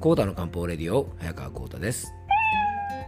[0.00, 2.14] コータの漢方レディオ早川コータです。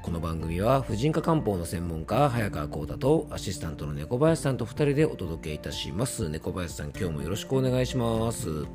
[0.03, 6.29] この番組は婦人科漢方の専門家早川コータとアシスタントの猫林さんと2人でお届けいたします。
[6.29, 8.67] 猫林さん今日もよろしくお願いします。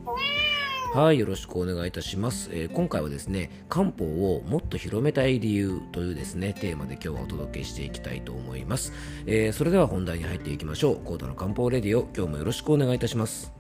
[0.96, 8.94] はいよろしくお願いいたします、えー、今回はですね漢方をもっと広めたい理由というですねテーマで今日はお届けしていきたいと思います、
[9.26, 10.96] えー、それでは本題に入っていきましょう。
[11.04, 13.52] コータの漢方レディオ今日もよろしくお願いいたします。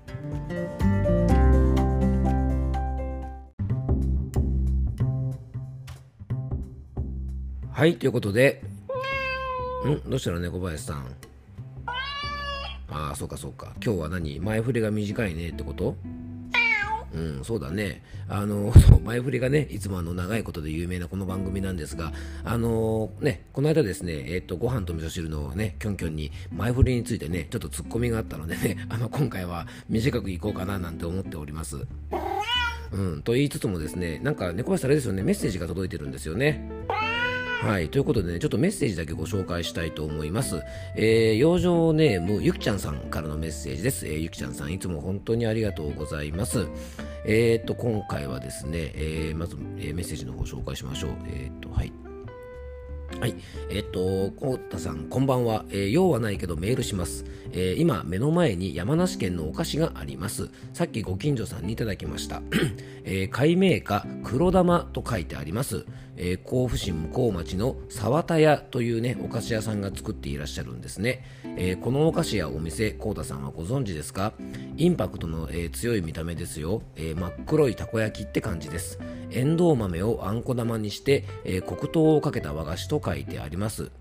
[7.77, 8.63] はいということで
[9.86, 11.05] んどうしたの猫林さん？
[12.90, 14.40] ああそうかそうか今日は何？
[14.40, 15.95] 前振りが短いねってこと？
[17.13, 18.02] うん、そうだね。
[18.27, 18.73] あの、
[19.05, 22.13] 前振りがね、いつもあの、長いことで有名なこの番組なんですが、
[22.44, 31.78] あのー、ね、この間ですね、えっ、と、ご飯と味噌汁のね、きょんきょんに前振りについてね、ちょっとツッコミがあったのでね、 あの、今回は短くいこうかななんて思っております。
[32.91, 36.70] うん、と言いつつもですね、なんか猫林さんあれですよね、メッセージが届いてるんですよね。
[37.61, 37.89] はい。
[37.89, 40.61] ということでね、ちょっとメッセージだけご紹介したいと思います。
[40.95, 44.05] えー、養生ネーム、ゆきちゃんさんからのメッセージです。
[44.05, 46.67] えー、ゆきちゃんさん、いつも本当にありがとうございます。
[47.25, 51.11] えー、っと、今回はですね、えー、まず、えー、メッセージの方紹介しましょう。
[51.25, 51.91] えー、っと、はい。
[53.19, 53.36] はい。
[53.71, 55.66] えっと、こうたさん、こんばんは。
[55.69, 57.25] えー、用はないけどメールします。
[57.52, 60.52] えー、今、目の前に山梨県のお菓子があります。
[60.73, 62.44] さっきご近所さんにいただきました。
[63.03, 65.88] えー、解明家、黒玉と書いてあります。
[66.18, 71.23] えー、甲府市向こう町の沢田屋というね、お菓子屋さんが作っていらっしゃるんですね。
[71.58, 74.34] えー、このお菓子やお店、こうたさんはご存知ですか？
[74.76, 79.00] インパクトの、えー、強い見た目ですよ、え真っ黒いたこ焼きって感じです。
[79.32, 83.92] エンドウ豆をあんこ玉にして、え黒糖をかけた和菓子と書いてあります。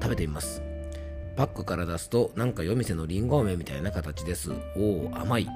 [0.00, 0.62] 食べてみます。
[1.34, 4.50] パックから出すとなんか夜店のりんご飴みたいな形です。
[4.76, 5.48] おお、甘い。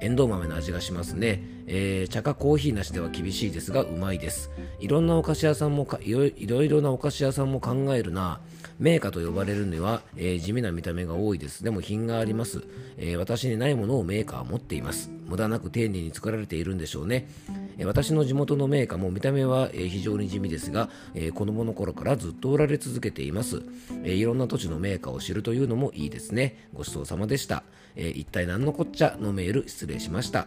[0.00, 4.50] エンドウ豆の味がしますね、えー、茶かコーヒーなしでは厳しいですがうまいです。
[4.80, 8.40] いろんなお菓子屋さんもいろいろいろなお菓子屋さんも考えるな。
[8.78, 11.64] 名家と呼ばれるには、えー、地味な見た目が多いです。
[11.64, 12.62] でも品があります、
[12.96, 15.10] えー、私にないものをメーカーは持っています。
[15.28, 17.28] 無駄なく丁寧に作られているんでしょうね、
[17.76, 23.62] え私の地元のメーカーも見た目は、え非常に地味ですが、え子供の頃からずっと売られ続けています、
[24.04, 26.68] えいろんな土地のメーカーを知るというのもいいですね。
[26.72, 27.62] ごちそうさまでした、
[27.98, 30.46] え一体何のこっちゃのメール失礼しました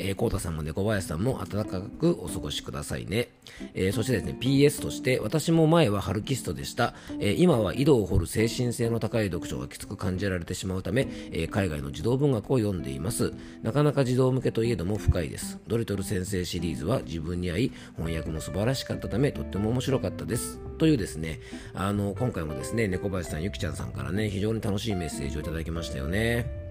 [0.00, 3.28] えー、コータさんも猫林さんも暖かくお過ごしくださいね。
[3.74, 6.94] えー、そしてですね、PS として、私も前はハルキストでした。
[7.18, 13.34] えー、今は井戸を掘る精神性の高い読書がきつく感じられてしまうため、え海外の児童文学を読んでいます。
[13.62, 15.58] なかなか児童向けといえども深いです。
[15.68, 20.69] ドリトル先生シリーズは自分に合い、翻訳も素晴らしかったため、とっても面白かったです。
[20.80, 21.40] というですね、
[21.74, 26.70] あの、今回もですね、猫林さん、ゆきちゃんさんからね、非常に楽しいメッセージをいただきましたよね。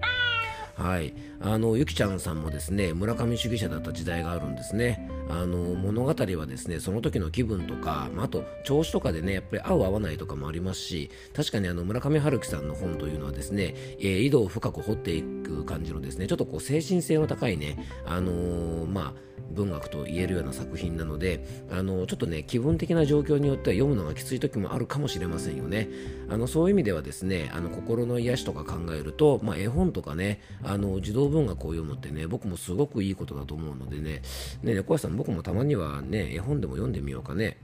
[0.74, 25.90] はい、あのゆきちゃんさんもですね村上主義者だった時代があるんですねあの物語はですねその時の気分とか、まあ、あと調子とかでねやっぱり合う合わないとかもありますし確かにあの村上春樹さんの本というのはですね、えー、井戸を深く掘っていく感じのですねちょっとこう精神性の高いねあのー、まあ文学と言えるような作品なのであのちょっとね気分的な状況によっては読むのがきつい時もあるかもしれませんよね。
[26.30, 34.22] あのそういう意味ではですねあの心の癒しとか考えると、まあ、絵本とかねあの児童文学を読むってね僕もすごくいいことだと思うのでね。
[34.64, 37.58] ね猫屋さん僕もたまにはね絵本でも読んでみようかね。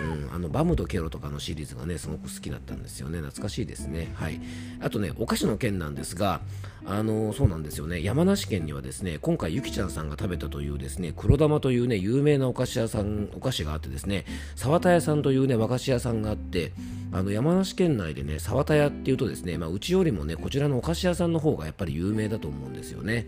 [0.00, 3.18] うん、あのバムとケロとかのシリーズがねすごく好きだったんですよね。
[3.18, 4.12] 懐かしいですね。
[4.14, 4.40] はい。
[4.80, 6.40] あとねお菓子の件なんですが
[6.84, 8.02] あのそうなんですよね。
[8.02, 14.24] 山梨県にはですね今回ゆきちゃんさんが食べたというですね黒玉というね有名なお菓子屋さんお菓子があってですね
[14.54, 16.72] 沢田屋さんというね和菓子屋さんがあって
[17.12, 23.26] あの山梨県内でね沢田屋っていうとですねまあ、うちよりもねこちらのお菓子屋さんの方がやっぱり有名だと思うんですよね。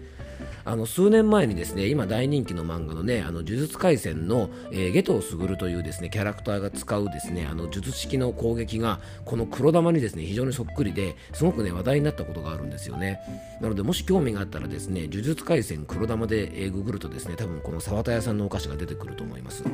[0.68, 13.18] あの数年前にですね今大人気の漫画のねあの呪術廻戦の、えー、ゲトウスグルというですねキャラクターが使うですねあの術式の攻撃がこの黒玉にですね非常にそっくりですごくね話題になったことがあるんですよね。
[13.62, 19.64] なのでもし興味があったらですね呪術廻戦黒玉で、えー、ググるとですね多分この沢田屋さんのお菓子が出てくると思います。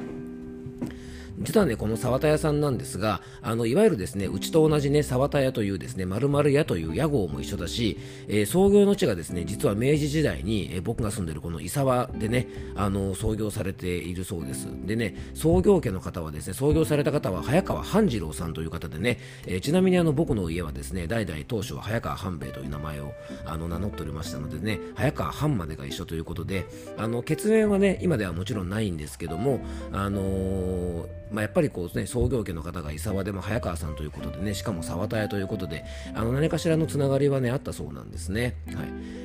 [1.39, 7.99] 実はね、この沢田屋さんなんですが、あの、いわゆるですね、うちと同じね、沢田屋というですね、〇〇屋という屋号も一緒だし、
[8.29, 12.47] えー、創業の地がですね、実は明治時代に、えー、僕が住んでるこの伊沢でね、
[12.77, 14.69] あの、創業されているそうです。
[14.87, 23.13] でね、創業家の方はですね、創業された方は早川半次郎さんという方でね、えー、ちなみにあの、僕の家はですね、代々当初は早川半兵衛という名前を
[23.45, 26.67] あの名乗っておりましたのでね、早川半までが一緒ということで、
[26.97, 29.61] あの、血縁はね、今ではもちろんないんですけども、
[29.93, 35.85] あのーまあ、やっぱりこう、ね、創業家の方が伊沢でも早川さんということでねしかも沢田屋ということで
[36.15, 38.77] あの何かしらのつながりは、ね、あったそうなんですね、はい。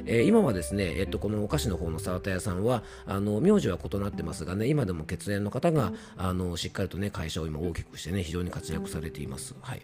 [0.06, 9.56] えー、今はですね、えっと、このお菓子の方の沢田屋さんはあの名字は異なってますがね今でも血縁の方があのしっかりと、ね、会社を今大きくしてね非常に活躍されています。
[9.62, 9.82] はい。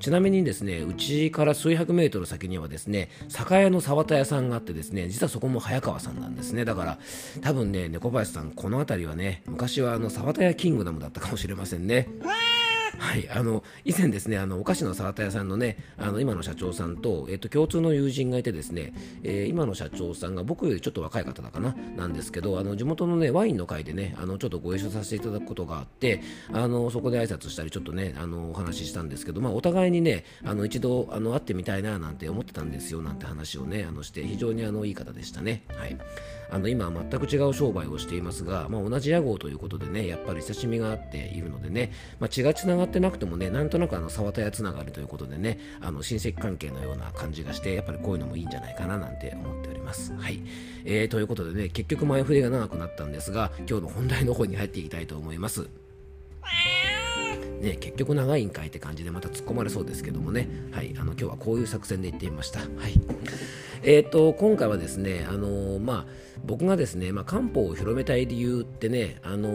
[0.00, 6.98] ちなみにですねうちから数百メートル先にはですね酒屋の沢田屋さんがあってですね実はそこも早川さんなんですねだから
[7.42, 12.08] 多分ね猫林さんこの辺りはね昔はあの沢田屋キングダムだったかもしれませんね。
[12.98, 26.22] はい、あの以前ですねあのお菓子の沢田屋さんのねあの今の社長さんと,、えっと共通の友人がいてですね、えー、今の社長さんが僕よりちょっと若い方だかななんですけどあの地元のねワインの会でねあのちょっとご一緒させていただくことがあって
[26.52, 35.62] あのそこで挨拶したりちょっとねあのお話ししたんですけど、まあ、お互いにねあの一度あの会ってみたいななんて思ってたんですよなんて話をねあのして非常にあのいい方でしたね。
[35.68, 35.96] はい
[36.50, 50.12] あの今は全く違う商売をしていますが、まあ、同じ屋号ということでねやっぱり親しみがあっているのでね、まあ、血がつながってなくてもねなんとなくあの沢田屋つながりということでねあの親戚関係のような感じがしてやっぱりこういうのもいいんじゃないかななんて思っております。
[50.14, 50.40] はい、
[50.84, 55.68] えー、ということでね結局前振りが長くなったんですが今日の本題の方に入っていきたいと思います。
[57.60, 62.60] ね、結局長いんかいって感じでまた突っ込まれそうですけどもね、はい、あの今日はこういう作戦で行ってみました。
[62.60, 62.66] はい
[63.88, 66.04] えーと、今回はですね、あのー、まあ、
[66.44, 69.48] 僕がですね、まあ、漢方を広めたい理由ってね、あの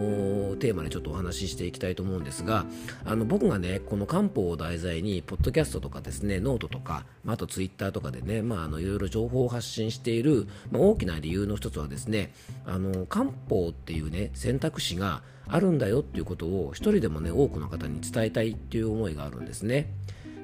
[0.54, 2.66] ー、テーマでちょっとお話ししていきたいと思うんですが
[3.04, 12.34] あの僕がねこの漢方を題材にポッドキャストとかですねノートとか、まあ、あとツイッターとかでね、まあ、あのいろいろ情報を発信している、まあ、大きな理由の一つはですね
[12.66, 19.92] あの漢方っていうね選択肢があるんだよっていうことを一人でもね多くの方に伝えたいっていう思いがあるんですね。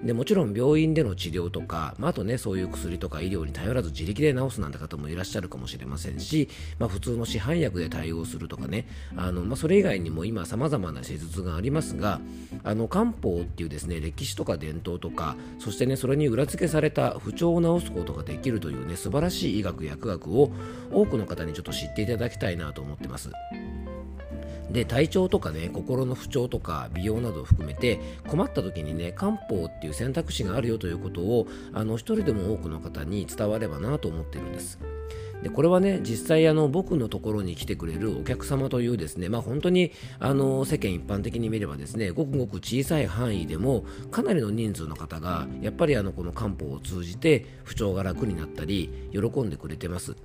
[0.04, 6.50] でもちろん病院での治療とか、まあ、あとねそういう薬とか医療に頼らず自力で治すなんて方もいらっしゃるかもしれませんし、
[6.80, 12.22] まあ、普通の市販薬で対応するとかねあの、まあ、それ以外にも今さまざまな施術がありますが
[12.64, 20.52] あの漢方っていうですね歴史とか伝統とかそしてねそれに裏付けされた不調を治すことができるというね素晴らしい医学薬学を
[20.92, 23.32] 多くの方にちょっと知っていただきたいなと思ってます。
[24.72, 34.80] で体調とかね心の不調とか美容などを含めて困った時にね漢方っていう選択肢があるよということをあの一人でも多くの方に伝わればなと思っているんです。
[35.44, 50.16] でこれはね実際あの僕のところに来てくれるお客様というですねまあ本当にあの世間一般的に見ればですねごくごく小さい範囲でもかなりの人数の方がやっぱりあのこの漢方を通じて不調が楽になったり喜んでくれてます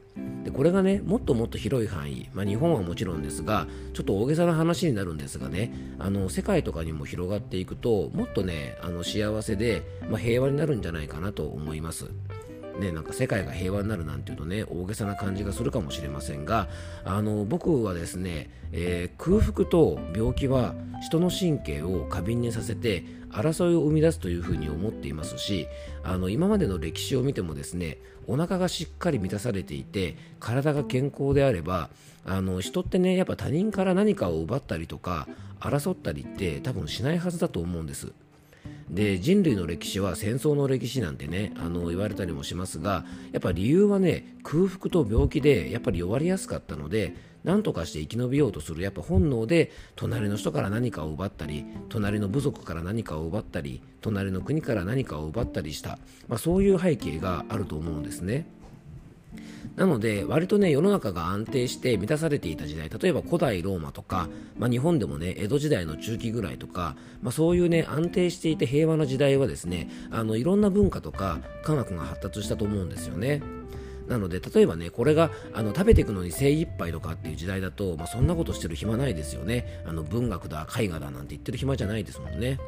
[0.44, 12.10] でこれがねもっともっと広い範囲、まあ、日本はもちろんですがちょっと大げさな話になるんですがねあの世界とかにも広がっていくともっとねあの幸せで、まあ、平和になるんじゃないかなと思います。
[12.78, 16.68] ね、なんか世界が平和になるなんていうとね大げさな感じがするかもしれませんが
[17.04, 25.66] あの僕はですね、えー、空腹と病気は人の神経を過敏にさせて争いを生み出すというふうに思っていますし
[26.02, 31.90] あの今までの歴史を見てもですねお腹がしっかり満たされていて体が健康であれば
[32.24, 35.26] あの人ってねやっぱ他人から何かを奪ったりとか
[35.60, 38.12] 争ったりって多分しないはずだと思うんです。
[38.92, 55.98] で人類の歴史は戦争の歴史なんてねあの言われたりもしますがやっぱ理由はね空腹と病気でやっぱり弱りやすかったので何とかして生き延びようとするやっぱ本能で隣の人から何かを奪ったり隣の部族から何かを奪ったり隣の国から何かを奪ったりした、
[56.28, 58.46] まあ、そういう背景があると思うんですね。
[59.76, 73.42] なので割とね世の中が安定して満たされていた時代例えば古代ローマとか、まあ、日本でもね江戸時代の中期ぐらいとか、まあ、そういうね安定していて平和な時代はですねあのいろんな文化とか科学が発達したと思うんですよね。
[74.08, 79.82] なので例えばねこれがあの食べていくのに精一杯とかっていう時代だと、まあ、そんなことしてる暇ないですよね。
[79.86, 82.58] あの文学だ絵画だなんて言ってる暇じゃないですもんね。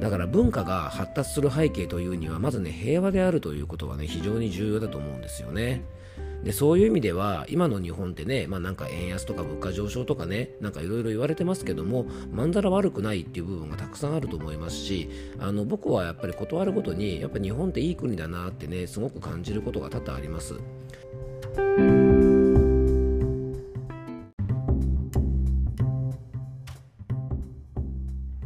[0.00, 5.82] だから文化が発達する背景というにはまずね平和であるということはね非常に重要だと思うんですよね。
[6.44, 15.08] でそういう意味では今の日本ってね、まあ、なんか円安とか物価上昇とかねなんかいろいろ言われてますけどもまんざら悪くないっていう部分がたくさんあると思いますし
[15.38, 20.54] あの僕はやっぱり断るごとにやっぱ日本っていい国だなってねすごく感じることが多々あります。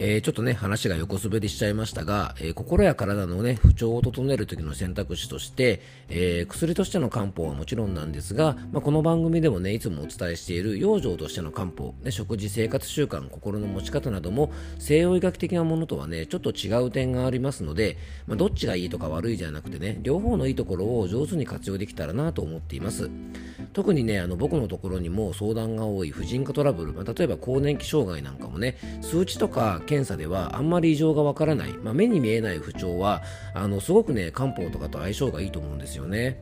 [0.09, 17.99] えー、ちょっとね、話が横滑りしちゃいましたが、えー、心や体のね、不調を整える時の選択肢として、えー、薬としての漢方はもちろんなんですが、まあ、この番組でもね、いつもお伝えしている養生としての漢方、ね、食事、生活習慣、心の持ち方なども、西洋医学的なものとはね、ちょっと違う点がありますので、
[18.29, 23.11] まあ、どっちがいいとか悪いじゃなくてね、両方のいいところを上手に活用できたらなと思っています。
[23.77, 33.23] 特にねあの僕のところにも相談が多い婦人科トラブル、まあ、例えば更年期障害なんかもね数値とか検査ではあんまり異常がわからない、まあ、目に見えない不調は
[33.55, 36.39] あのすごくね漢方とかと相性がいいと思うんですよね。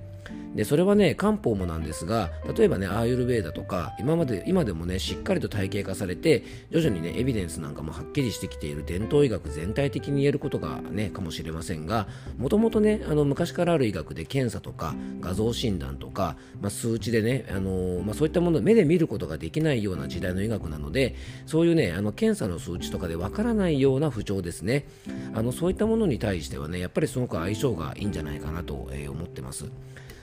[0.55, 12.07] でそれはね漢方もなんですが例えばねアーユルベーダとか今まで今でもねしっかりと体系化されて徐々にねエビデンスなんかもはっきりしてきている伝統医学全体的に言えることがねかもしれませんが
[12.39, 21.15] もともとねあの昔からある医学で検査とか画像診断とか、まあ、数値でね、あの、まあ、そういったもの目で見ることができないような時代の医学なので
[21.47, 24.87] そういうねあの検査の数値とかでわからないような不調ですね
[25.35, 29.67] あのそういったものに対してはねやっぱりすごく相性がいいんじゃないかなと、思ってます。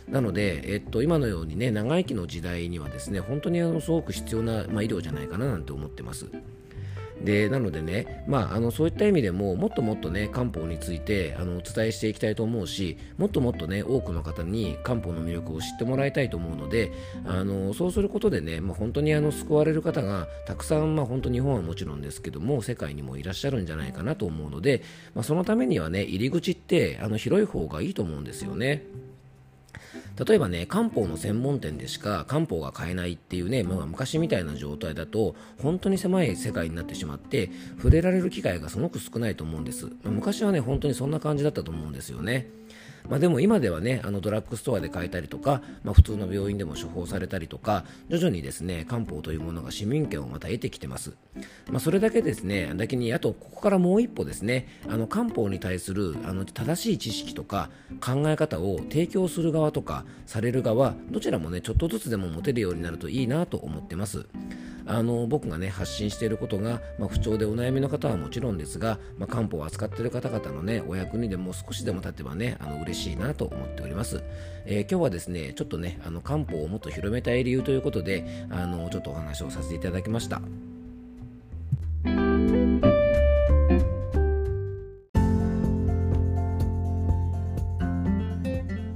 [0.08, 6.28] なので、えっと、今のようにね、長生きの時代にはですね、本当にあのすごく必要な、まあ、医療じゃないかななんて思ってます。
[7.24, 16.92] でなのでね、まあ、あのそういった意味でももっともっとね漢方についてあのお伝えしていきたいと思うしもっともっとね多くの方に漢方の魅力を知ってもらいたいと思うので
[17.26, 24.82] あのそうすることでね、まあ、本当にあの救われる方がたくさん、まあ、本当日本はもちろんですけども世界にもいらっしゃるんじゃないかなと思うので、
[25.14, 28.84] まあ、そのためにはね入り口ってあの広い方がいいと思うんですよね。
[30.24, 42.48] 例えばね漢方の専門店でしか漢方が買えないっていうね、まあ、昔みたいな状態だと本当に狭い世界になってしまって触れられる機会がすごく少ないと思うんです、まあ、昔はね本当にそんな感じだったと思うんですよね。
[43.10, 51.16] まあ、でも今ではねあのドラッグストアで買えたりとか、まあ、普通の病院でも処方されたりとか徐々にですね漢方というものが市民権をまた得てきてます、
[51.70, 64.26] まあ、それだけですねだけにあとここからもう一歩ですねあの漢方に対するあの正しい知識とか考え方を提供する側とかされる側どちらもねちょっとずつでも持てるようになるといいなと思ってます。
[64.86, 74.24] あの僕がね発信していることが、まあ、不調でお悩みの方はもちろんですが、まあ、漢方を扱っている方々のねお役にでも少しでも立てばねあの嬉嬉しいなと思っております、
[74.66, 80.42] えー、今日はですねちょっとねあの漢方をもっと広めたい理由ということであのちょっとお話をさせていただきました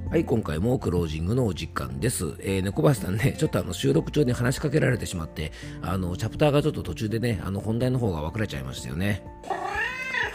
[0.09, 2.35] はい、今回もクロージングのお時間です。
[2.39, 9.25] えー、猫林さんね、ちょっとあの収録中に話しかけられてしまって、あの、チャプターがちょっと途中でね、あの本題の方が分かれちゃいましたよね。